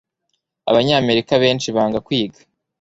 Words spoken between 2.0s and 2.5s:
kwiga